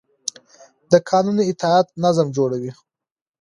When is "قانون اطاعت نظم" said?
1.09-2.27